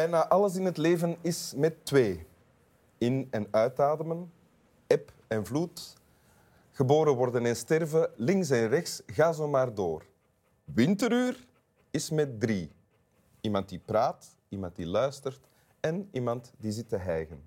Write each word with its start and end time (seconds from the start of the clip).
Bijna 0.00 0.28
alles 0.28 0.56
in 0.56 0.64
het 0.64 0.76
leven 0.76 1.16
is 1.20 1.52
met 1.56 1.84
twee. 1.84 2.26
In- 2.98 3.28
en 3.30 3.46
uitademen, 3.50 4.32
eb 4.86 5.12
en 5.26 5.46
vloed. 5.46 5.96
Geboren 6.70 7.14
worden 7.14 7.46
en 7.46 7.56
sterven, 7.56 8.10
links 8.16 8.50
en 8.50 8.68
rechts, 8.68 9.02
ga 9.06 9.32
zo 9.32 9.48
maar 9.48 9.74
door. 9.74 10.04
Winteruur 10.64 11.46
is 11.90 12.10
met 12.10 12.40
drie. 12.40 12.70
Iemand 13.40 13.68
die 13.68 13.78
praat, 13.78 14.36
iemand 14.48 14.76
die 14.76 14.86
luistert 14.86 15.48
en 15.80 16.08
iemand 16.12 16.52
die 16.58 16.72
zit 16.72 16.88
te 16.88 16.96
hijgen. 16.96 17.42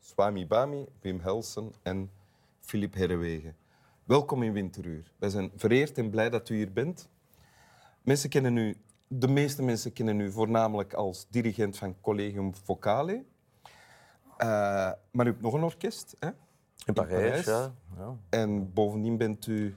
Swami 0.00 0.46
Bami, 0.46 0.86
Wim 1.00 1.20
Helsen 1.20 1.72
en 1.82 2.10
Filip 2.60 2.94
Herrewegen. 2.94 3.56
Welkom 4.04 4.42
in 4.42 4.52
Winteruur. 4.52 5.12
Wij 5.18 5.30
zijn 5.30 5.50
vereerd 5.56 5.98
en 5.98 6.10
blij 6.10 6.30
dat 6.30 6.48
u 6.48 6.56
hier 6.56 6.72
bent. 6.72 7.08
Mensen 8.02 8.30
kennen 8.30 8.56
u, 8.56 8.76
de 9.08 9.28
meeste 9.28 9.62
mensen 9.62 9.92
kennen 9.92 10.20
u 10.20 10.30
voornamelijk 10.30 10.94
als 10.94 11.26
dirigent 11.30 11.76
van 11.76 12.00
Collegium 12.00 12.54
Vocale. 12.64 13.24
Eh, 14.36 14.46
maar 15.10 15.26
u 15.26 15.30
hebt 15.30 15.42
nog 15.42 15.52
een 15.52 15.62
orkest, 15.62 16.16
hè? 16.18 16.28
In 16.84 16.94
Parijs, 16.94 17.20
Parijs. 17.20 17.44
ja. 17.44 17.74
ja. 17.96 18.16
En 18.28 18.72
bovendien 18.72 19.16
bent 19.16 19.46
u 19.46 19.76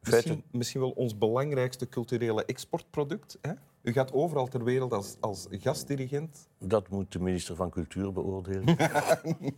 misschien, 0.00 0.44
misschien 0.50 0.80
wel 0.80 0.90
ons 0.90 1.18
belangrijkste 1.18 1.88
culturele 1.88 2.44
exportproduct. 2.44 3.38
Hè? 3.40 3.52
U 3.82 3.92
gaat 3.92 4.12
overal 4.12 4.46
ter 4.46 4.64
wereld 4.64 4.92
als, 4.92 5.16
als 5.20 5.46
gastdirigent. 5.50 6.48
Dat 6.58 6.88
moet 6.88 7.12
de 7.12 7.20
minister 7.20 7.56
van 7.56 7.70
Cultuur 7.70 8.12
beoordelen. 8.12 8.76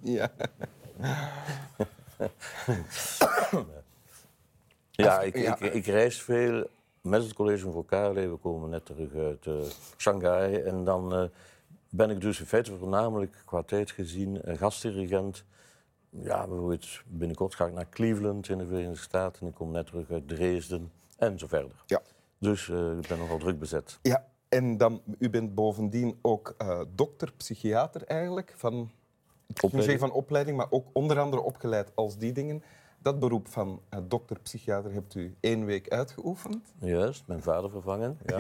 Ja. 0.03 0.31
ja, 4.91 5.21
ik. 5.21 5.35
Ik, 5.35 5.61
ik 5.61 5.87
reis 5.87 6.23
veel 6.23 6.67
met 7.05 7.23
het 7.23 7.33
College 7.33 7.71
Vocale. 7.71 8.29
We 8.29 8.37
komen 8.37 8.71
net 8.71 8.87
terug 8.87 9.15
uit 9.15 9.47
eh, 9.47 9.55
Shanghai. 9.97 10.55
En 10.55 10.85
dan 10.85 11.15
eh, 11.15 11.25
ben 11.89 12.11
ik 12.11 12.21
dus 12.21 12.41
in 12.41 12.47
feite 12.47 12.77
voornamelijk 12.77 13.43
qua 13.45 13.63
tijd 13.63 13.91
gezien 13.91 14.39
een 14.43 14.57
gastdirigent. 14.59 15.45
Ja, 16.11 16.47
bijvoorbeeld 16.47 17.03
binnenkort 17.07 17.55
ga 17.55 17.67
ik 17.67 17.73
naar 17.73 17.89
Cleveland 17.89 18.49
in 18.49 18.59
de 18.59 18.67
Verenigde 18.67 18.97
Staten. 19.03 19.41
En 19.43 19.49
ik 19.49 19.55
kom 19.55 19.71
net 19.71 19.87
terug 19.87 20.11
uit 20.11 20.29
Dresden 20.29 20.93
en 21.17 21.39
zo 21.39 21.47
verder. 21.47 21.83
Ja. 21.87 22.03
Dus 22.39 22.69
eh, 22.69 22.99
ik 22.99 23.09
ben 23.09 23.19
nogal 23.19 23.39
druk 23.39 23.59
bezet. 23.59 23.99
ja. 24.03 24.33
En 24.49 24.77
dan, 24.77 25.03
u 25.19 25.31
bent 25.31 25.55
bovendien 25.55 26.19
ook 26.23 26.55
eh, 26.59 26.81
dokter, 26.95 27.33
psychiater 27.37 28.03
eigenlijk, 28.05 28.53
van 28.57 28.91
Opleiding. 29.49 29.73
museum 29.73 29.99
van 29.99 30.13
opleiding, 30.13 30.57
maar 30.57 30.67
ook 30.71 30.87
onder 30.93 31.19
andere 31.19 31.43
opgeleid 31.43 31.91
als 31.95 32.19
die 32.19 32.33
dingen. 32.33 32.63
Dat 33.05 33.19
beroep 33.19 33.49
van 33.49 33.81
eh, 33.89 33.99
dokter, 34.09 34.41
psychiater 34.41 34.93
hebt 34.93 35.15
u 35.15 35.35
één 35.41 35.65
week 35.65 35.89
uitgeoefend. 35.89 36.75
Juist, 36.79 37.27
mijn 37.27 37.43
vader 37.43 37.71
vervangen. 37.71 38.19
Ja. 38.27 38.39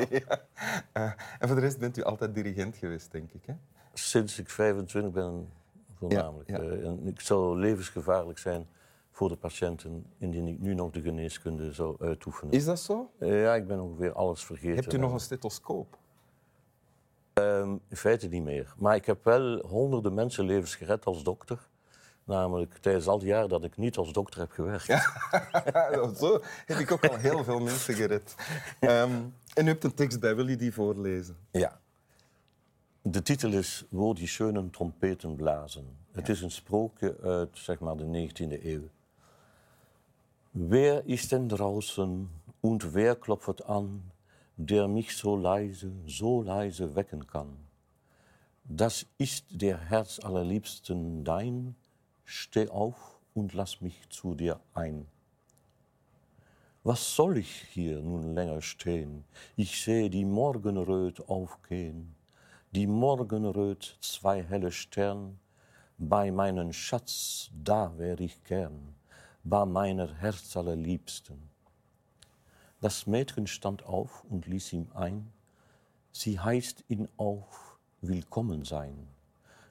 Eh, 0.92 1.12
en 1.38 1.48
voor 1.48 1.54
de 1.54 1.60
rest 1.60 1.78
bent 1.78 1.96
u 1.96 2.02
altijd 2.02 2.34
dirigent 2.34 2.76
geweest, 2.76 3.12
denk 3.12 3.32
ik. 3.32 3.46
Hè? 3.46 3.54
Sinds 3.92 4.38
ik 4.38 4.50
25 4.50 5.12
ben, 5.12 5.48
voornamelijk. 5.94 6.48
Ja, 6.48 6.62
ja. 6.62 6.70
Eh, 6.70 6.86
en 6.86 7.06
ik 7.06 7.20
zou 7.20 7.58
levensgevaarlijk 7.58 8.38
zijn 8.38 8.66
voor 9.10 9.28
de 9.28 9.36
patiënten 9.36 10.06
indien 10.18 10.48
ik 10.48 10.60
nu 10.60 10.74
nog 10.74 10.90
de 10.90 11.00
geneeskunde 11.00 11.72
zou 11.72 11.96
uitoefenen. 12.00 12.52
Is 12.52 12.64
dat 12.64 12.80
zo? 12.80 13.10
Ja, 13.18 13.54
ik 13.54 13.66
ben 13.66 13.80
ongeveer 13.80 14.12
alles 14.12 14.44
vergeten. 14.44 14.74
Hebt 14.74 14.92
u 14.92 14.98
nog 14.98 15.12
een 15.12 15.20
stethoscoop? 15.20 15.98
Ehm, 17.32 17.76
in 17.88 17.96
feite 17.96 18.28
niet 18.28 18.44
meer. 18.44 18.74
Maar 18.78 18.94
ik 18.94 19.06
heb 19.06 19.24
wel 19.24 19.66
honderden 19.66 20.14
mensenlevens 20.14 20.74
gered 20.76 21.04
als 21.04 21.22
dokter. 21.22 21.68
Namelijk 22.24 22.78
tijdens 22.78 23.06
al 23.06 23.18
die 23.18 23.28
jaren 23.28 23.48
dat 23.48 23.64
ik 23.64 23.76
niet 23.76 23.96
als 23.96 24.12
dokter 24.12 24.40
heb 24.40 24.50
gewerkt. 24.50 24.86
Zo 26.20 26.40
heb 26.66 26.78
ik 26.78 26.92
ook 26.92 27.06
al 27.06 27.16
heel 27.16 27.44
veel 27.44 27.60
mensen 27.60 27.94
gered. 27.94 28.34
Ehm, 28.80 29.12
en 29.54 29.64
u 29.64 29.68
hebt 29.68 29.84
een 29.84 29.94
tekst 29.94 30.20
bij, 30.20 30.36
wil 30.36 30.48
je 30.48 30.56
die 30.56 30.72
voorlezen? 30.72 31.36
Ja. 31.50 31.80
De 33.02 33.22
titel 33.22 33.52
is 33.52 33.84
Wo 33.88 34.12
die 34.12 34.26
schönen 34.26 34.70
trompeten 34.70 35.36
blazen. 35.36 35.96
Het 36.12 36.28
is 36.28 36.42
een 36.42 36.50
sprookje 36.50 37.16
uit 37.22 37.48
zeg 37.52 37.78
maar, 37.78 37.96
de 37.96 38.04
19e 38.04 38.64
eeuw. 38.64 38.88
Wer 40.50 41.04
ist 41.06 41.30
denn 41.32 41.48
draußen 41.48 42.28
und 42.60 42.94
wer 42.94 43.16
klopft 43.16 43.64
an, 43.66 44.12
der 44.56 44.88
mich 44.88 45.16
so 45.16 45.36
leise, 45.36 45.90
so 46.06 46.42
leise 46.42 46.94
wecken 46.94 47.26
kann? 47.26 47.56
Das 48.62 49.06
ist 49.16 49.44
der 49.50 49.78
Herz 49.78 50.20
allerliebsten 50.20 51.24
dein, 51.24 51.74
steh 52.24 52.68
auf 52.68 53.20
und 53.34 53.54
lass 53.54 53.80
mich 53.80 54.08
zu 54.08 54.34
dir 54.34 54.60
ein. 54.74 55.06
Was 56.82 57.16
soll 57.16 57.38
ich 57.38 57.62
hier 57.72 58.00
nun 58.00 58.34
länger 58.34 58.60
stehen? 58.60 59.24
Ich 59.56 59.82
seh 59.82 60.08
die 60.08 60.24
Morgenröt 60.24 61.28
aufgehen, 61.28 62.14
die 62.72 62.86
Morgenröt 62.86 63.96
zwei 64.00 64.42
helle 64.42 64.72
Stern. 64.72 65.38
Bei 65.96 66.32
meinen 66.32 66.72
Schatz, 66.72 67.50
da 67.54 67.96
wär 67.96 68.18
ich 68.20 68.42
gern, 68.44 68.96
bei 69.44 69.64
meiner 69.64 70.12
Herz 70.12 70.56
allerliebsten. 70.56 71.38
Das 72.80 73.06
Mädchen 73.06 73.46
stand 73.46 73.86
auf 73.86 74.24
und 74.24 74.46
ließ 74.46 74.72
ihm 74.72 74.88
ein, 74.92 75.32
sie 76.10 76.38
heißt 76.38 76.84
ihn 76.88 77.08
auf, 77.16 77.78
willkommen 78.02 78.64
sein. 78.64 79.08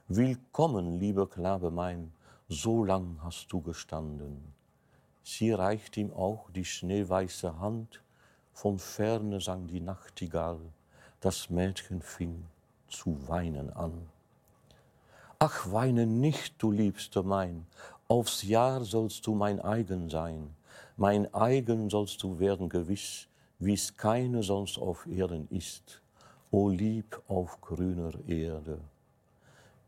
Willkommen, 0.08 1.00
lieber 1.00 1.30
Knabe 1.30 1.69
mein, 1.69 2.13
so 2.53 2.84
lang 2.84 3.18
hast 3.24 3.52
du 3.52 3.62
gestanden. 3.62 4.53
Sie 5.24 5.52
reicht 5.52 5.97
ihm 5.97 6.14
auch 6.14 6.50
die 6.52 6.66
schneeweiße 6.66 7.59
Hand, 7.59 8.03
von 8.53 8.78
ferne 8.78 9.41
sang 9.41 9.68
die 9.68 9.81
Nachtigall, 9.81 10.59
das 11.19 11.50
Mädchen 11.50 12.02
fing 12.02 12.46
zu 12.88 13.28
weinen 13.28 13.72
an. 13.74 14.08
Ach, 15.40 15.72
weine 15.72 16.06
nicht, 16.06 16.62
du 16.62 16.72
Liebste 16.72 17.24
mein, 17.24 17.66
aufs 18.08 18.44
Jahr 18.44 18.86
sollst 18.86 19.25
du 19.25 19.34
mein 19.34 19.59
eigen 19.59 20.09
sein, 20.09 20.56
mein 20.96 21.34
eigen 21.34 21.90
sollst 21.90 22.22
du 22.22 22.40
werden 22.40 22.69
gewiss, 22.69 23.28
wie's 23.58 23.97
keine 23.97 24.44
sonst 24.44 24.78
auf 24.78 25.08
Erden 25.08 25.47
ist, 25.50 26.02
o 26.52 26.69
Lieb 26.69 27.19
auf 27.28 27.59
grüner 27.62 28.13
Erde. 28.28 28.80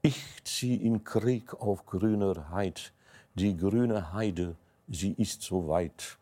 Ich 0.05 0.23
zieh 0.43 0.75
in 0.75 1.03
Krieg 1.03 1.51
auf 1.59 1.83
grüner 1.87 2.51
Heid, 2.51 2.93
die 3.33 3.57
grüne 3.57 4.13
Heide, 4.13 4.55
sie 4.87 5.13
ist 5.13 5.41
so 5.41 5.67
weit. 5.67 6.19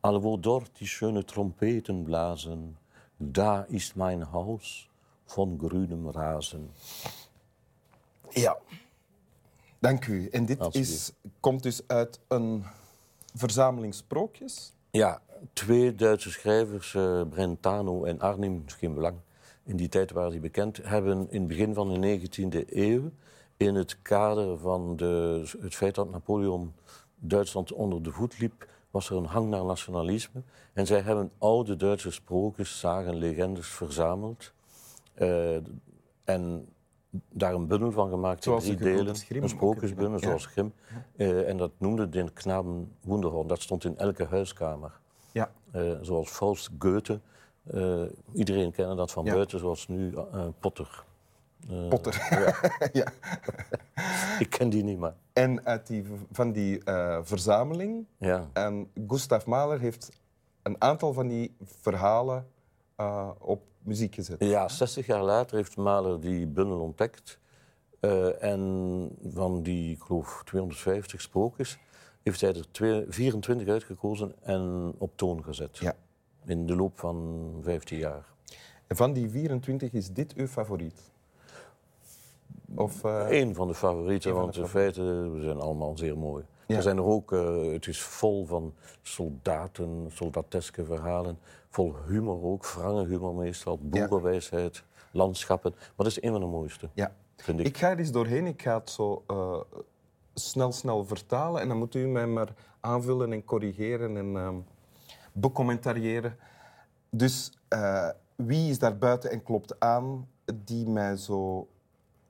Allwo 0.00 0.36
dort 0.36 0.78
die 0.78 0.86
schöne 0.86 1.26
Trompeten 1.26 2.04
blasen, 2.04 2.76
da 3.18 3.62
ist 3.62 3.96
mein 3.96 4.30
Haus 4.30 4.86
von 5.26 5.58
grünem 5.58 6.06
Rasen. 6.06 6.70
Ja. 8.32 8.56
Dank 9.80 10.06
u. 10.06 10.28
En 10.28 10.46
dit 10.46 10.74
is, 10.74 11.12
komt 11.40 11.62
dus 11.62 11.82
uit 11.88 12.20
een 12.28 12.64
verzameling 13.34 13.94
sprookjes. 13.94 14.72
Ja, 14.90 15.20
twee 15.52 15.94
Duitse 15.94 16.30
schrijvers, 16.30 16.94
eh, 16.94 17.22
Brentano 17.28 18.04
en 18.04 18.20
Arnim, 18.20 18.62
is 18.66 18.74
geen 18.74 18.94
belang, 18.94 19.16
in 19.66 19.76
die 19.76 19.88
tijd 19.88 20.12
waren 20.12 20.30
die 20.30 20.40
bekend, 20.40 20.80
hebben 20.82 21.30
in 21.30 21.38
het 21.38 21.48
begin 21.48 21.74
van 21.74 22.00
de 22.00 22.18
19e 22.20 22.68
eeuw, 22.68 23.10
in 23.56 23.74
het 23.74 24.02
kader 24.02 24.58
van 24.58 24.96
de, 24.96 25.42
het 25.60 25.74
feit 25.74 25.94
dat 25.94 26.10
Napoleon 26.10 26.74
Duitsland 27.18 27.72
onder 27.72 28.02
de 28.02 28.10
voet 28.10 28.38
liep, 28.38 28.68
was 28.90 29.10
er 29.10 29.16
een 29.16 29.24
hang 29.24 29.48
naar 29.48 29.64
nationalisme. 29.64 30.42
En 30.72 30.86
zij 30.86 31.00
hebben 31.00 31.30
oude 31.38 31.76
Duitse 31.76 32.10
sprookjes, 32.10 32.78
zagen, 32.78 33.16
legendes 33.16 33.68
verzameld. 33.68 34.52
eh, 35.14 35.56
en 36.24 36.68
daar 37.32 37.54
een 37.54 37.66
bundel 37.66 37.92
van 37.92 38.10
gemaakt 38.10 38.44
Zoals 38.44 38.64
in 38.64 38.76
drie 38.76 38.94
delen. 38.94 39.14
Een 39.28 39.42
ook 39.42 39.48
sprookjesbundel, 39.48 40.20
ja. 40.20 40.26
zoals 40.26 40.46
Grimm. 40.46 40.72
Eh, 41.16 41.48
en 41.48 41.56
dat 41.56 41.70
noemde 41.78 42.08
de 42.08 42.30
Knaben 42.32 42.92
Wunderhorn. 43.00 43.46
Dat 43.46 43.62
stond 43.62 43.84
in 43.84 43.98
elke 43.98 44.24
huiskamer. 44.24 45.00
Ja. 45.32 45.52
Eh, 45.70 45.92
zoals 46.02 46.30
Faust, 46.30 46.70
Goethe. 46.78 47.20
Eh, 47.66 48.02
iedereen 48.32 48.72
kende 48.72 48.94
dat 48.94 49.12
van 49.12 49.24
Ja. 49.24 49.32
buiten, 49.32 49.58
zoals 49.58 49.88
nu 49.88 50.14
eh, 50.14 50.46
Potter. 50.60 51.04
Eh, 51.70 51.88
Potter. 51.88 52.28
ja. 52.92 53.12
Ik 54.44 54.50
ken 54.50 54.68
die 54.68 54.82
niet, 54.84 54.98
maar 54.98 55.14
En 55.32 55.66
uit 55.66 55.86
die, 55.86 56.04
van 56.32 56.52
die 56.52 56.80
verzameling. 57.22 58.06
ja. 58.18 58.48
En 58.52 58.90
Gustav 59.06 59.44
Mahler 59.44 59.80
heeft 59.80 60.10
een 60.62 60.76
aantal 60.78 61.12
van 61.12 61.28
die 61.28 61.54
verhalen 61.64 62.46
op 63.38 63.62
muziek 63.78 64.14
gezet. 64.14 64.36
Ja, 64.44 64.68
60 64.68 65.06
jaar 65.06 65.22
later 65.22 65.56
heeft 65.56 65.76
Mahler 65.76 66.20
die 66.20 66.46
bundel 66.46 66.80
ontdekt. 66.80 67.38
En 68.40 69.10
van 69.32 69.62
die, 69.62 69.94
ik 69.94 70.02
geloof, 70.02 70.42
250 70.44 71.20
sprookjes 71.20 71.78
heeft 72.22 72.40
hij 72.40 72.54
er 72.54 72.70
twee- 72.70 73.04
24 73.08 73.68
uitgekozen 73.68 74.34
en 74.42 74.94
op 74.98 75.16
toon 75.16 75.44
gezet. 75.44 75.78
Ja. 75.78 75.94
In 76.46 76.66
de 76.66 76.76
loop 76.76 76.98
van 76.98 77.50
15 77.62 77.98
jaar. 77.98 78.24
En 78.86 78.96
van 78.96 79.12
die 79.12 79.30
24 79.30 79.92
is 79.92 80.12
dit 80.12 80.34
uw 80.34 80.46
favoriet? 80.46 81.00
Of, 82.74 83.04
eh, 83.04 83.26
Eén 83.28 83.54
van 83.54 83.68
de 83.68 83.74
favorieten, 83.74 84.30
Eén 84.30 84.36
want 84.36 84.54
de 84.54 84.60
in 84.60 84.66
feite 84.66 85.30
ze 85.34 85.42
zijn 85.42 85.60
allemaal 85.60 85.96
zeer 85.96 86.18
mooi. 86.18 86.44
Ja. 86.66 86.76
Er 86.76 86.82
zijn 86.82 86.96
er 86.96 87.04
ook, 87.04 87.32
eh, 87.32 87.72
het 87.72 87.86
is 87.86 88.02
vol 88.02 88.46
van 88.46 88.74
soldaten, 89.02 90.10
soldateske 90.12 90.84
verhalen. 90.84 91.38
Vol 91.68 91.94
humor 92.06 92.42
ook, 92.42 92.66
wrange 92.66 93.06
humor 93.06 93.34
meestal, 93.34 93.78
boerenwijsheid, 93.82 94.84
landschappen. 95.10 95.70
Maar 95.76 95.92
dat 95.96 96.06
is 96.06 96.22
een 96.22 96.30
van 96.30 96.40
de 96.40 96.46
mooiste. 96.46 96.88
Ja. 96.94 97.14
vind 97.36 97.60
ik. 97.60 97.66
Ik 97.66 97.76
ga 97.76 97.90
er 97.90 97.98
eens 97.98 98.12
doorheen. 98.12 98.46
Ik 98.46 98.62
ga 98.62 98.78
het 98.78 98.90
zo 98.90 99.24
eh, 99.26 99.60
snel, 100.34 100.72
snel 100.72 101.04
vertalen. 101.04 101.60
En 101.60 101.68
dan 101.68 101.78
moet 101.78 101.94
u 101.94 102.06
mij 102.06 102.26
maar 102.26 102.54
aanvullen 102.80 103.32
en 103.32 103.44
corrigeren 103.44 104.16
en 104.16 104.36
ehm 104.36 104.56
becommentariëren. 105.36 106.36
Dus 107.10 107.52
eh, 107.68 108.08
wie 108.36 108.70
is 108.70 108.78
daar 108.78 108.98
buiten 108.98 109.30
en 109.30 109.42
klopt 109.42 109.80
aan 109.80 110.28
die 110.54 110.88
mij 110.88 111.16
zo 111.16 111.68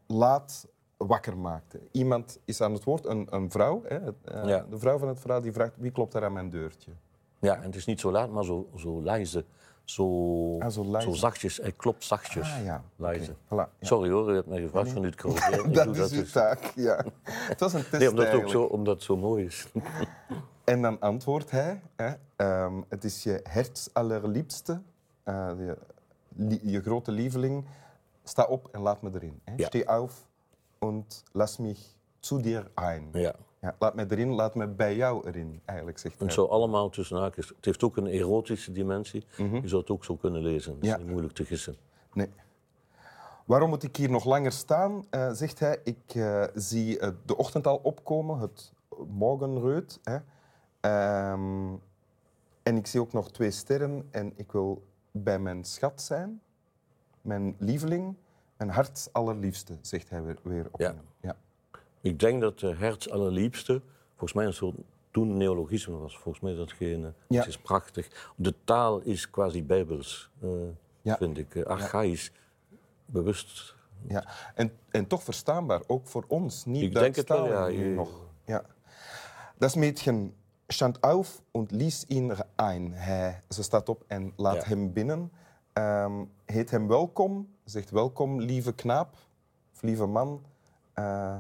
laat 0.06 0.66
wakker 0.96 1.36
maakte? 1.36 1.80
Iemand 1.90 2.38
is 2.44 2.60
aan 2.60 2.72
het 2.72 2.84
woord, 2.84 3.06
een, 3.06 3.26
een 3.30 3.50
vrouw. 3.50 3.82
Hè, 3.84 3.96
eh, 4.24 4.48
Ja. 4.48 4.66
De 4.70 4.78
vrouw 4.78 4.98
van 4.98 5.08
het 5.08 5.20
verhaal 5.20 5.40
die 5.40 5.52
vraagt 5.52 5.72
wie 5.76 5.90
klopt 5.90 6.12
daar 6.12 6.24
aan 6.24 6.32
mijn 6.32 6.50
deurtje? 6.50 6.90
Ja, 7.38 7.56
en 7.56 7.62
het 7.62 7.74
is 7.74 7.86
niet 7.86 8.00
zo 8.00 8.10
laat, 8.10 8.30
maar 8.30 8.44
zo, 8.44 8.68
zo 8.76 9.02
lijze. 9.02 9.44
Zo, 9.84 10.58
Ah, 10.58 10.70
zo 11.00 11.12
zachtjes. 11.12 11.56
Hij 11.56 11.72
klopt 11.72 12.04
zachtjes. 12.04 12.52
Ah 12.52 12.64
ja. 12.64 12.82
Voilà, 12.96 13.48
ja. 13.48 13.68
Sorry 13.80 14.10
hoor, 14.10 14.28
je 14.28 14.34
hebt 14.34 14.46
mij 14.46 14.60
gevraagd 14.60 14.90
van 14.90 15.04
u 15.04 15.10
te 15.10 15.16
corrigeren. 15.16 15.72
Dat 15.94 15.96
is 15.96 16.12
uw 16.12 16.20
dus. 16.20 16.32
taak, 16.32 16.72
ja. 16.74 17.04
Het 17.50 17.60
was 17.60 17.72
een 17.72 17.80
test 17.80 17.98
Nee, 17.98 18.10
omdat 18.10 18.26
het 18.26 18.34
ook 18.34 18.48
zo, 18.48 18.62
omdat 18.62 18.94
het 18.94 19.02
zo 19.04 19.16
mooi 19.16 19.44
is. 19.44 19.66
En 20.66 20.82
dan 20.82 21.00
antwoordt 21.00 21.50
hij, 21.50 21.80
hè, 21.96 22.12
ehm, 22.36 22.82
het 22.88 23.04
is 23.04 23.22
je 23.22 23.40
hertsallerliebste, 23.42 24.80
eh, 25.22 25.50
je, 25.58 25.76
li- 26.36 26.60
je 26.62 26.80
grote 26.82 27.10
lieveling. 27.12 27.64
Sta 28.24 28.44
op 28.44 28.68
en 28.72 28.80
laat 28.80 29.02
me 29.02 29.10
erin. 29.14 29.40
Hè. 29.44 29.52
Ja. 29.56 29.66
Steh 29.66 29.86
auf 29.88 30.26
und 30.78 31.22
lass 31.32 31.58
mich 31.58 31.96
zu 32.20 32.40
dir 32.40 32.70
ein. 32.74 33.08
Ja. 33.12 33.34
Ja, 33.60 33.76
laat 33.78 33.94
me 33.94 34.06
erin, 34.08 34.30
laat 34.32 34.54
me 34.54 34.66
bij 34.68 34.96
jou 34.96 35.26
erin, 35.28 35.60
eigenlijk, 35.64 35.98
zegt 35.98 36.18
En 36.20 36.24
hij. 36.26 36.34
zo 36.34 36.44
allemaal 36.44 36.88
tussen 36.90 37.16
haakjes. 37.18 37.48
Het 37.48 37.64
heeft 37.64 37.82
ook 37.82 37.96
een 37.96 38.06
erotische 38.06 38.72
dimensie. 38.72 39.24
Je 39.36 39.60
zou 39.68 39.80
het 39.80 39.90
ook 39.90 40.04
zo 40.04 40.16
kunnen 40.16 40.42
lezen. 40.42 40.74
Het 40.74 40.82
is 40.82 40.88
Ja. 40.88 40.96
niet 40.96 41.06
moeilijk 41.08 41.34
te 41.34 41.44
gissen. 41.44 41.76
Nee. 42.12 42.28
Waarom 43.44 43.68
moet 43.68 43.82
ik 43.82 43.96
hier 43.96 44.10
nog 44.10 44.24
langer 44.24 44.52
staan, 44.52 45.04
eh, 45.10 45.30
zegt 45.32 45.58
hij. 45.58 45.80
Ik 45.84 46.14
eh, 46.14 46.44
zie 46.54 46.98
de 47.26 47.36
ochtend 47.36 47.66
al 47.66 47.80
opkomen, 47.82 48.38
het 48.38 48.72
morgenreut. 49.08 50.00
Hè. 50.02 50.18
Ehm, 50.90 51.74
en 52.62 52.76
ik 52.76 52.86
zie 52.86 53.00
ook 53.00 53.12
nog 53.12 53.30
twee 53.30 53.50
sterren 53.50 54.08
en 54.10 54.32
ik 54.36 54.52
wil 54.52 54.86
bij 55.10 55.38
mijn 55.38 55.64
schat 55.64 56.02
zijn. 56.02 56.40
Mijn 57.22 57.54
lieveling, 57.58 58.14
mijn 58.56 58.70
hart 58.70 59.08
allerliefste, 59.12 59.76
zegt 59.80 60.10
hij 60.10 60.22
weer, 60.22 60.38
weer 60.42 60.66
opnieuw. 60.70 60.94
Ja. 61.20 61.36
Ik 62.00 62.18
denk 62.18 62.40
dat 62.40 62.58
de 62.58 62.74
hertz 62.74 63.06
allerliefste, 63.08 63.82
volgens 64.08 64.32
mij 64.32 64.46
een 64.46 64.52
soort 64.54 64.76
toen 65.10 65.36
neologisme 65.36 65.96
was. 65.96 66.18
Volgens 66.18 66.42
mij 66.44 66.52
is 66.52 66.58
dat 66.58 66.72
geen... 66.72 67.04
eh, 67.04 67.10
Ja. 67.28 67.38
Het 67.38 67.48
is 67.48 67.58
prachtig. 67.58 68.32
De 68.36 68.54
taal 68.64 69.00
is 69.00 69.30
quasi 69.30 69.64
bijbels, 69.64 70.30
eh, 70.42 70.48
Ja. 71.02 71.16
vind 71.16 71.38
ik. 71.38 71.54
Eh, 71.54 71.62
archaïs, 71.64 72.32
bewust. 73.06 73.74
Ja. 74.08 74.24
En, 74.54 74.72
en 74.90 75.06
toch 75.06 75.22
verstaanbaar, 75.22 75.82
ook 75.86 76.06
voor 76.06 76.24
ons. 76.28 76.64
Niet 76.64 76.82
Ik 76.82 76.92
denk 76.94 77.16
het 77.16 77.28
wel, 77.28 77.46
ja. 77.46 77.66
Je- 77.66 77.84
nog. 77.84 78.20
Ja. 78.44 78.64
Das 79.58 79.74
Mädchen 79.74 80.34
stand 80.68 81.02
auf 81.02 81.42
und 81.52 81.72
ließ 81.72 82.06
ihn 82.08 82.32
ein. 82.56 82.92
Hij, 82.92 83.40
ze 83.48 83.62
staat 83.62 83.88
op 83.88 84.04
en 84.06 84.32
laat 84.36 84.54
Ja. 84.62 84.64
hem 84.64 84.92
binnen. 84.92 85.30
Ehm, 85.72 86.24
heet 86.44 86.70
hem 86.70 86.88
welkom, 86.88 87.48
zegt 87.64 87.90
welkom, 87.90 88.40
lieve 88.40 88.72
knaap, 88.72 89.14
of 89.74 89.82
lieve 89.82 90.06
man. 90.06 90.42
Eh, 90.92 91.36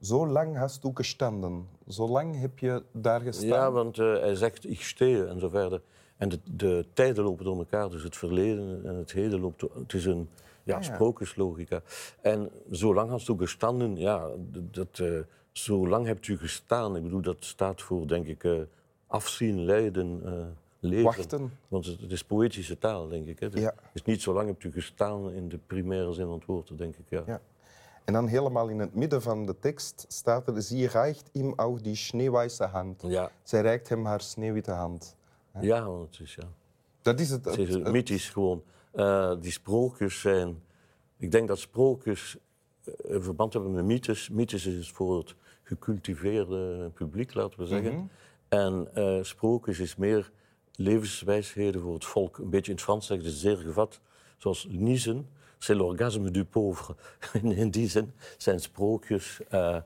zo 0.00 0.26
lang 0.26 0.56
hast 0.56 0.82
du 0.82 0.90
gestanden. 0.94 1.68
Zo 1.88 2.08
lang 2.08 2.40
heb 2.40 2.58
je 2.58 2.82
daar 2.92 3.20
gestaan. 3.20 3.48
Ja, 3.48 3.70
want 3.70 3.98
eh, 3.98 4.06
hij 4.06 4.34
zegt 4.34 4.70
ik 4.70 4.80
stehe 4.80 5.26
en 5.26 5.40
zo 5.40 5.48
verder. 5.48 5.82
En 6.16 6.28
de, 6.28 6.40
de 6.44 6.86
tijden 6.92 7.24
lopen 7.24 7.44
door 7.44 7.58
elkaar, 7.58 7.90
dus 7.90 8.02
het 8.02 8.16
verleden 8.16 8.80
en 8.84 8.94
het 8.94 9.12
heden 9.12 9.40
loopt 9.40 9.60
door... 9.60 9.70
Het 9.74 9.92
is 9.92 10.04
een 10.04 10.28
ja, 10.62 10.76
ja. 10.76 10.82
sprookjeslogica. 10.82 11.82
En 12.20 12.50
zolang 12.70 13.10
hast 13.10 13.28
u 13.28 13.36
gestanden, 13.36 13.96
ja, 13.96 14.28
dat, 14.70 15.02
eh 15.58 15.64
zolang 15.64 16.06
hebt 16.06 16.26
u 16.28 16.38
gestaan. 16.38 16.96
Ik 16.96 17.02
bedoel, 17.02 17.20
dat 17.20 17.36
staat 17.44 17.82
voor, 17.82 18.06
denk 18.08 18.26
ik, 18.26 18.44
eh, 18.44 18.52
afzien, 19.06 19.64
lijden, 19.64 20.20
eh, 20.24 20.32
leven. 20.80 21.04
Wachten. 21.04 21.52
Want 21.68 21.86
het, 21.86 22.00
het 22.00 22.12
is 22.12 22.24
poëtische 22.24 22.78
taal, 22.78 23.08
denk 23.08 23.26
ik. 23.26 23.40
Hè. 23.40 23.46
Het 23.46 23.58
Ja. 23.58 23.74
is 23.92 24.02
niet 24.02 24.22
zo 24.22 24.32
lang 24.32 24.46
hebt 24.48 24.64
u 24.64 24.72
gestaan 24.72 25.32
in 25.32 25.48
de 25.48 25.58
primaire 25.66 26.12
zin 26.12 26.24
van 26.26 26.34
het 26.34 26.44
woord, 26.44 26.78
denk 26.78 26.96
ik. 26.96 27.04
Ja. 27.08 27.22
Ja. 27.26 27.40
En 28.04 28.12
dan 28.14 28.26
helemaal 28.26 28.68
in 28.68 28.78
het 28.78 28.94
midden 28.94 29.22
van 29.22 29.46
de 29.46 29.58
tekst 29.58 30.04
staat 30.08 30.48
er... 30.48 30.62
Sie 30.62 30.86
reicht 30.86 31.28
ihm 31.32 31.52
auch 31.56 31.80
die 31.82 31.94
schneeweiße 31.96 32.64
Hand. 32.64 33.02
Ja, 33.06 33.30
Zij 33.42 33.60
reikt 33.60 33.88
hem 33.88 34.04
haar 34.06 34.20
sneeuwwitte 34.20 34.70
hand. 34.72 35.16
ja 35.60 35.86
want 35.86 36.10
het 36.16 36.26
is... 36.26 36.34
Ja. 36.34 36.44
Dat 37.02 37.20
is 37.20 37.30
het. 37.30 37.44
Het 37.44 37.58
is 37.58 37.74
het- 37.74 37.90
mythisch 37.92 38.28
gewoon. 38.30 38.62
Eh, 38.92 39.34
die 39.40 39.50
sprookjes 39.52 40.20
zijn... 40.20 40.62
Ik 41.16 41.30
denk 41.30 41.48
dat 41.48 41.58
sprookjes 41.58 42.36
een 42.84 43.22
verband 43.22 43.52
hebben 43.52 43.72
met 43.72 43.84
mythes. 43.84 44.28
Mythes 44.28 44.66
is 44.66 44.90
voor 44.90 45.18
het 45.18 45.34
gecultiveerde 45.68 46.90
publiek, 46.94 47.34
laten 47.34 47.60
we 47.60 47.66
zeggen. 47.66 47.94
Mhm. 47.94 48.06
En 48.48 48.88
eh, 48.94 49.18
sprookjes 49.22 49.78
is 49.78 49.96
meer 49.96 50.30
levenswijsheden 50.72 51.80
voor 51.80 51.94
het 51.94 52.04
volk. 52.04 52.38
Een 52.38 52.50
beetje 52.50 52.70
in 52.70 52.76
het 52.76 52.84
Frans 52.84 53.06
zeggen 53.06 53.30
ze 53.30 53.36
zeer 53.36 53.56
gevat. 53.56 54.00
Zoals 54.36 54.66
niezen, 54.70 55.28
c'est 55.58 55.76
l'orgasme 55.76 56.30
du 56.30 56.44
pauvre. 56.44 56.96
In, 57.42 57.70
die 57.70 57.88
zin 57.88 58.12
zijn 58.36 58.60
sprookjes 58.60 59.40
eh, 59.48 59.76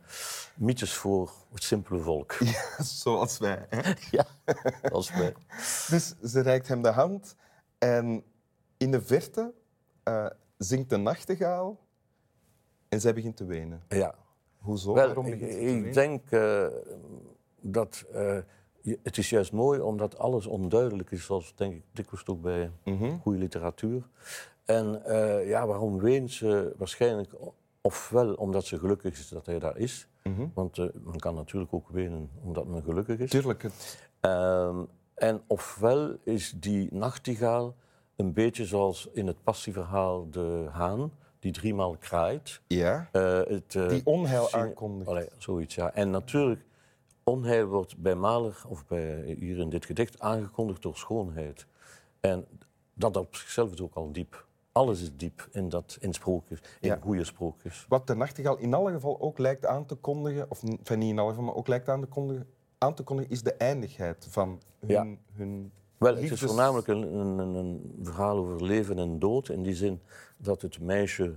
mythes 0.55 0.93
voor 0.95 1.33
het 1.53 1.63
simpele 1.63 2.01
volk. 2.01 2.39
Zoals 3.03 3.39
wij. 3.39 3.67
Hè? 3.69 3.93
ja, 4.17 4.27
als 4.91 5.11
wij. 5.11 5.35
Dus 5.89 6.15
ze 6.23 6.41
reikt 6.41 6.69
hem 6.69 6.83
de 6.83 6.93
hand 6.93 7.37
en 7.79 8.25
in 8.77 8.91
de 8.91 9.03
verte 9.03 9.53
eh, 10.03 10.27
zingt 10.59 10.91
de 10.91 10.97
nachtegaal 10.97 11.81
en 12.89 13.01
zij 13.01 13.15
begint 13.15 13.37
te 13.37 13.45
wenen. 13.45 13.83
Ja. 13.89 14.15
Hoezo? 14.63 14.95
Wel, 14.95 15.07
Waarom 15.07 15.27
ik, 15.27 15.39
begint 15.41 15.95
denk 15.95 16.31
eh, 16.31 16.67
dat 17.61 18.05
eh, 18.13 18.37
je- 18.81 18.99
het 19.03 19.19
is 19.19 19.31
juist 19.31 19.53
mooi 19.53 19.81
omdat 19.81 20.19
alles 20.19 20.47
onduidelijk 20.47 21.11
is, 21.11 21.25
zoals 21.25 21.55
denk 21.57 21.75
ik 21.75 21.83
dikwijls 21.93 22.27
ook 22.27 22.41
bij 22.43 22.71
Mhm. 22.85 23.19
goede 23.19 23.39
literatuur. 23.39 24.09
En 24.65 25.05
eh, 25.05 25.49
ja, 25.49 25.67
waarom 25.67 25.99
weent 25.99 26.31
ze? 26.31 26.75
Waarschijnlijk 26.79 27.33
ofwel 27.81 28.35
omdat 28.35 28.65
ze 28.65 28.79
gelukkig 28.79 29.13
is 29.19 29.29
dat 29.29 29.47
hij 29.47 29.59
daar 29.59 29.77
is. 29.77 30.09
Mhm. 30.23 30.47
Want 30.55 30.77
men 30.77 31.19
kan 31.19 31.35
natuurlijk 31.35 31.73
ook 31.75 31.89
wenen 31.89 32.31
omdat 32.43 32.67
men 32.67 32.83
gelukkig 32.83 33.19
is. 33.19 33.31
Tuurlijk. 33.31 33.71
Ehm, 34.21 34.77
en 35.15 35.43
ofwel 35.47 36.17
is 36.25 36.55
die 36.57 36.89
nachtegaal 36.95 37.75
een 38.17 38.33
beetje 38.33 38.65
zoals 38.65 39.09
in 39.13 39.27
het 39.27 39.43
passieverhaal 39.43 40.31
de 40.31 40.67
haan, 40.71 41.13
die 41.43 41.53
driemaal 41.53 41.97
kraait. 41.97 42.61
ja, 42.67 43.09
Eh, 43.13 43.39
het, 43.45 43.75
eh, 43.75 43.89
die 43.89 44.01
onheil 44.05 44.53
aankondigt. 44.53 45.11
Allee, 45.11 45.29
zoiets, 45.39 45.75
ja. 45.75 45.93
En 45.95 46.11
natuurlijk, 46.11 46.65
onheil 47.25 47.67
wordt 47.67 47.97
bij 47.97 48.15
Mahler, 48.15 48.63
of 48.69 48.87
bij, 48.87 49.37
hier 49.39 49.59
in 49.59 49.69
dit 49.69 49.85
gedicht, 49.87 50.21
aangekondigd 50.21 50.83
door 50.83 50.97
schoonheid. 50.97 51.67
En 52.21 52.47
dat 52.95 53.17
op 53.17 53.35
zichzelf 53.37 53.73
is 53.73 53.81
ook 53.81 53.95
al 53.95 54.13
diep. 54.13 54.47
Alles 54.73 55.01
is 55.03 55.17
diep 55.17 55.49
in, 55.53 55.69
dat, 55.69 55.97
in 56.01 56.13
sprookjes, 56.13 56.59
in 56.81 56.89
Ja. 56.89 56.99
goede 57.03 57.25
sprookjes. 57.25 57.87
Wat 57.89 58.07
de 58.07 58.15
nachtegaal 58.15 58.57
in 58.59 58.75
alle 58.75 58.93
geval 58.93 59.21
ook 59.21 59.39
lijkt 59.39 59.67
aan 59.67 59.87
te 59.87 59.95
kondigen, 59.95 60.51
of 60.51 60.63
enfin, 60.63 60.99
niet 60.99 61.11
in 61.11 61.19
alle 61.19 61.29
geval, 61.31 61.45
maar 61.45 61.55
ook 61.55 61.69
lijkt 61.69 61.89
aan 61.89 62.01
te 62.01 62.07
kondigen, 62.07 62.47
aan 62.79 62.95
te 62.95 63.03
kondigen 63.03 63.33
is 63.33 63.43
de 63.43 63.55
eindigheid 63.55 64.27
van 64.31 64.61
hun, 64.81 64.91
Ja. 64.91 65.07
hun 65.33 65.73
Wel, 66.03 66.17
het 66.17 66.31
is 66.31 66.41
voornamelijk 66.41 66.87
een, 66.87 67.03
een, 67.15 67.39
een- 67.39 67.99
verhaal 68.03 68.37
over 68.37 68.65
leven 68.65 68.99
en 68.99 69.19
dood. 69.19 69.49
In 69.49 69.63
die 69.63 69.75
zin 69.75 70.01
dat 70.37 70.63
het 70.63 70.81
meisje, 70.81 71.35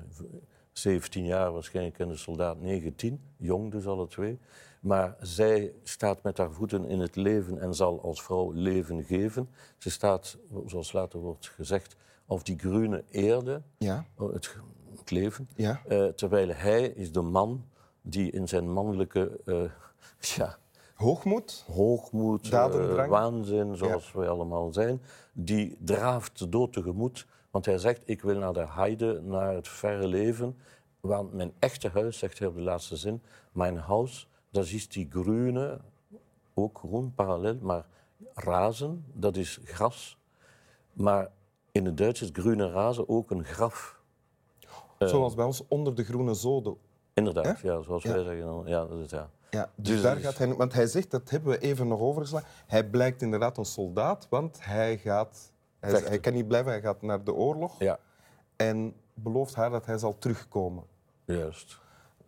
17 0.71 1.25
jaar 1.25 1.51
waarschijnlijk, 1.53 1.99
en 1.99 2.07
de 2.07 2.15
soldaat 2.15 2.59
19, 2.61 3.21
jong 3.37 3.71
dus 3.71 3.87
alle 3.87 4.07
twee. 4.07 4.39
Maar 4.79 5.15
zij 5.19 5.73
staat 5.83 6.23
met 6.23 6.37
haar 6.37 6.51
voeten 6.51 6.85
in 6.85 6.99
het 6.99 7.15
leven 7.15 7.59
en 7.59 7.73
zal 7.73 8.01
als 8.01 8.23
vrouw 8.23 8.51
leven 8.51 9.03
geven. 9.03 9.49
Ze 9.77 9.89
staat, 9.91 10.37
zoals 10.65 10.91
later 10.91 11.19
wordt 11.19 11.47
gezegd, 11.47 11.95
op 12.25 12.45
die 12.45 12.59
groene 12.59 13.03
eerde, 13.09 13.61
Ja, 13.77 14.05
het, 14.17 14.55
het 14.97 15.11
leven. 15.11 15.49
ja. 15.55 15.81
Eh, 15.87 16.05
terwijl 16.07 16.49
hij 16.49 16.87
is 16.87 17.11
de 17.11 17.21
man 17.21 17.65
die 18.01 18.31
in 18.31 18.47
zijn 18.47 18.71
mannelijke 18.73 19.39
eh, 19.45 19.63
ja, 20.37 20.57
Hoogmoed. 20.95 21.63
hoogmoed, 21.71 22.49
eh, 22.49 23.07
waanzin, 23.07 23.75
zoals 23.75 24.11
wij 24.11 24.29
allemaal 24.29 24.73
zijn, 24.73 25.01
die 25.33 25.77
draaft 25.79 26.39
de 26.39 26.49
dood 26.49 26.73
tegemoet. 26.73 27.27
Want 27.51 27.65
hij 27.65 27.77
zegt, 27.77 28.01
ik 28.05 28.21
wil 28.21 28.37
naar 28.37 28.53
de 28.53 28.67
heide, 28.69 29.21
naar 29.21 29.53
het 29.53 29.67
verre 29.67 30.07
leven. 30.07 30.57
Want 30.99 31.33
mijn 31.33 31.53
echte 31.59 31.89
huis, 31.89 32.17
zegt 32.17 32.39
hij 32.39 32.47
op 32.47 32.55
de 32.55 32.61
laatste 32.61 32.95
zin, 32.95 33.21
mijn 33.51 33.77
huis, 33.77 34.29
dat 34.49 34.65
is 34.65 34.89
die 34.89 35.07
groene, 35.11 35.79
ook 36.53 36.77
groen, 36.77 37.13
parallel, 37.15 37.57
maar 37.61 37.85
razen, 38.33 39.05
dat 39.13 39.37
is 39.37 39.59
gras. 39.63 40.17
Maar 40.93 41.31
in 41.71 41.85
het 41.85 41.97
Duits 41.97 42.21
is 42.21 42.29
groene 42.33 42.71
razen 42.71 43.09
ook 43.09 43.31
een 43.31 43.43
graf. 43.43 43.99
Eh. 44.97 45.07
Zoals 45.07 45.35
bij 45.35 45.45
ons 45.45 45.63
onder 45.67 45.95
de 45.95 46.03
groene 46.03 46.33
zoden. 46.33 46.77
Inderdaad, 47.13 47.59
ja, 47.59 47.81
zoals 47.81 48.03
Ja. 48.03 48.13
wij 48.13 48.23
zeggen. 48.23 48.45
dan. 48.45 48.63
Ja, 48.65 48.85
dat 48.85 48.99
is 48.99 49.09
ja. 49.09 49.29
Ja, 49.55 49.69
dus, 49.75 49.87
Dus- 49.93 50.01
daar 50.01 50.17
gaat 50.17 50.37
hij... 50.37 50.53
Want 50.55 50.73
hij 50.73 50.87
zegt, 50.87 51.11
dat 51.11 51.29
hebben 51.29 51.49
we 51.51 51.59
even 51.59 51.87
nog 51.87 51.99
overgeslagen, 51.99 52.47
hij 52.67 52.83
blijkt 52.89 53.21
inderdaad 53.21 53.57
een 53.57 53.65
soldaat, 53.65 54.27
want 54.29 54.57
hij 54.61 54.97
gaat... 54.97 55.51
Hij, 55.79 55.91
hij 56.01 56.19
kan 56.19 56.33
niet 56.33 56.47
blijven, 56.47 56.71
hij 56.71 56.81
gaat 56.81 57.01
naar 57.01 57.23
de 57.23 57.33
oorlog 57.33 57.79
ja. 57.79 57.99
en 58.55 58.93
belooft 59.13 59.55
haar 59.55 59.69
dat 59.69 59.85
hij 59.85 59.97
zal 59.97 60.17
terugkomen. 60.17 60.83
Juist. 61.25 61.79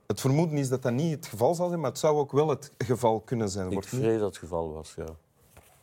Het 0.07 0.21
vermoeden 0.21 0.57
is 0.57 0.69
dat 0.69 0.81
dat 0.81 0.93
niet 0.93 1.15
het 1.15 1.27
geval 1.27 1.55
zal 1.55 1.67
zijn, 1.67 1.79
maar 1.79 1.89
het 1.89 1.99
zou 1.99 2.17
ook 2.17 2.31
wel 2.31 2.49
het 2.49 2.71
geval 2.77 3.19
kunnen 3.19 3.49
zijn. 3.49 3.65
Ik 3.67 3.73
Wordt 3.73 3.91
niet- 3.91 4.01
vrees 4.01 4.17
dat 4.19 4.27
het 4.27 4.37
geval 4.37 4.71
was, 4.73 4.93
ja. 4.95 5.05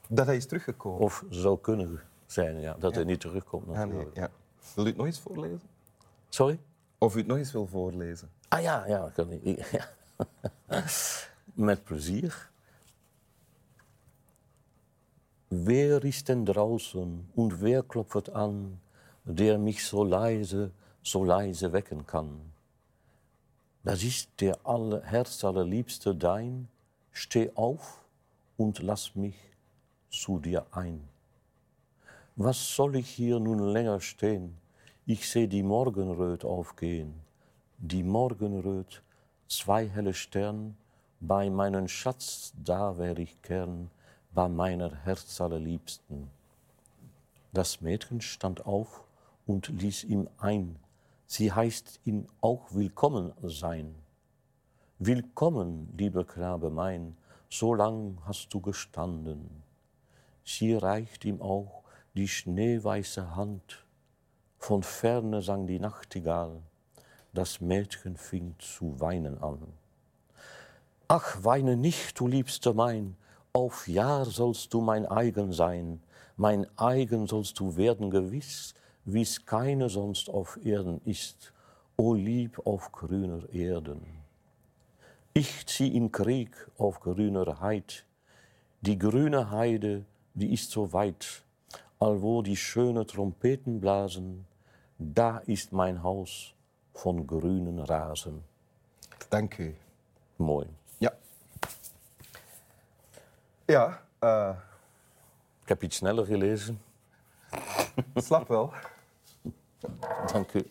Dat 0.08 0.26
hij 0.26 0.36
is 0.36 0.46
teruggekomen. 0.46 1.00
Of 1.00 1.24
zou 1.28 1.58
kunnen 1.60 2.00
zijn, 2.26 2.60
ja. 2.60 2.76
Dat 2.78 2.94
hij 2.94 3.04
niet 3.04 3.20
terugkomt 3.20 3.68
Ah, 3.76 3.84
nee, 3.88 4.06
ja. 4.14 4.30
Wil 4.74 4.84
u 4.84 4.88
het 4.88 4.96
nog 4.96 5.06
eens 5.06 5.20
voorlezen? 5.20 5.62
Sorry? 6.28 6.60
Of 6.98 7.14
u 7.14 7.18
het 7.18 7.26
nog 7.26 7.36
eens 7.36 7.52
wil 7.52 7.66
voorlezen? 7.66 8.30
Ah 8.48 8.62
ja, 8.62 8.86
ja, 8.86 9.10
kan 9.14 9.30
ik. 9.30 9.42
Ja. 10.68 10.84
Met 11.56 11.84
plezier. 11.84 12.32
Wer 15.50 16.02
ist 16.02 16.28
denn 16.28 16.44
draußen 16.44 17.28
und 17.37 17.62
wer 17.62 17.84
klopft 17.84 18.30
an, 18.30 18.80
der 19.23 19.56
mich 19.58 19.84
so 19.84 20.02
leise, 20.02 20.73
so 21.00 21.23
leise 21.23 21.73
wecken 21.73 22.04
kann? 22.08 22.40
Das 23.84 24.02
ist 24.02 24.30
der 24.40 24.58
aller, 24.66 25.00
Herz 25.02 25.44
allerliebste 25.44 26.12
dein. 26.12 26.68
Steh 27.12 27.52
auf 27.54 28.04
und 28.56 28.82
lass 28.82 29.14
mich 29.14 29.37
zu 30.11 30.40
dir 30.40 30.66
ein. 30.73 31.08
Was 32.34 32.75
soll 32.75 32.96
ich 32.96 33.08
hier 33.08 33.38
nun 33.38 33.61
länger 33.61 34.00
stehen? 34.00 34.56
Ich 35.06 35.30
seh 35.30 35.46
die 35.46 35.62
Morgenröt 35.62 36.44
aufgehen. 36.44 37.14
Die 37.78 38.02
Morgenröt, 38.02 39.04
zwei 39.46 39.87
helle 39.87 40.14
Stern, 40.14 40.76
bei 41.26 41.49
meinem 41.49 41.88
Schatz, 41.88 42.52
da 42.62 42.99
wär 42.99 43.19
ich 43.19 43.40
gern, 43.40 43.90
bei 44.35 44.47
meiner 44.47 44.95
Herz 44.95 45.40
allerliebsten. 45.40 46.31
Das 47.52 47.81
Mädchen 47.81 48.21
stand 48.21 48.66
auf 48.66 49.04
und 49.47 49.69
ließ 49.69 50.04
ihm 50.04 50.28
ein. 50.37 50.76
Sie 51.26 51.50
heißt 51.50 52.00
ihn 52.04 52.28
auch 52.43 52.75
willkommen 52.75 53.33
sein. 53.43 53.95
Willkommen, 54.99 55.95
lieber 55.97 56.26
Knabe 56.26 56.69
mein, 56.69 57.16
so 57.49 57.73
lang 57.73 58.19
hast 58.26 58.52
du 58.52 58.61
gestanden. 58.61 59.62
Sie 60.45 60.75
reicht 60.75 61.25
ihm 61.25 61.40
auch 61.40 61.85
die 62.14 62.28
schneeweiße 62.28 63.35
Hand. 63.35 63.87
Von 64.59 64.83
ferne 64.83 65.40
sang 65.40 65.66
die 65.66 65.81
Nachtigall, 65.81 66.61
das 67.33 67.62
Mädchen 67.62 68.19
fing 68.19 68.57
zu 68.59 69.00
weinen 69.00 69.43
an. 69.43 69.83
Ach, 71.08 71.44
weine 71.44 71.76
nicht, 71.76 72.18
du 72.18 72.26
Liebste 72.26 72.73
mein, 72.73 73.16
auf 73.52 73.88
Jahr 73.88 74.25
sollst 74.25 74.73
du 74.73 74.80
mein 74.80 75.04
eigen 75.04 75.52
sein, 75.52 76.02
mein 76.38 76.66
eigen 76.78 77.26
sollst 77.26 77.61
du 77.61 77.76
werden 77.76 78.11
gewiss, 78.11 78.75
wie's 79.04 79.44
keine 79.44 79.90
sonst 79.90 80.30
auf 80.30 80.58
Erden 80.64 81.02
ist, 81.04 81.52
o 81.99 82.14
Lieb 82.14 82.58
auf 82.66 82.90
grüner 82.90 83.46
Erden. 83.52 84.00
Ich 85.34 85.66
zieh 85.66 85.94
in 85.94 86.11
Krieg 86.11 86.50
auf 86.78 87.00
grüner 87.00 87.61
Heid, 87.61 88.06
die 88.80 88.99
grüne 88.99 89.50
Heide, 89.50 90.06
die 90.32 90.54
ist 90.54 90.70
so 90.70 90.94
weit, 90.94 91.44
allwo 92.00 92.40
die 92.40 92.56
schöne 92.56 93.06
Trompeten 93.06 93.78
blasen, 93.78 94.46
da 94.99 95.38
ist 95.38 95.70
mein 95.70 96.02
Haus 96.02 96.54
von 96.94 97.26
grünen 97.26 97.78
Rasen. 97.78 98.42
Dank 99.28 99.58
u. 100.38 100.64
Ja. 103.66 104.00
Ja, 104.21 104.49
eh, 104.49 104.56
Ik 105.62 105.68
heb 105.68 105.83
iets 105.83 105.97
sneller 105.97 106.26
gelezen. 106.26 106.83
slap 108.14 108.49
wel. 108.49 108.73
Dank 110.33 110.52
u. 110.52 110.71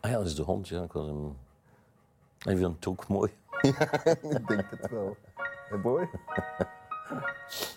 Ah 0.00 0.10
ja, 0.10 0.16
dat 0.16 0.26
is 0.26 0.34
de 0.34 0.42
hond. 0.42 0.68
Ja. 0.68 0.82
Ik 0.82 0.92
was 0.92 1.06
hem... 1.06 1.26
Ik 2.38 2.42
vind 2.42 2.60
hem 2.60 2.78
toch 2.78 3.08
mooi. 3.08 3.32
Ik 3.60 4.46
denk 4.48 4.70
het 4.70 4.90
wel. 4.90 5.16
Hey 5.68 5.80
boy. 5.80 6.08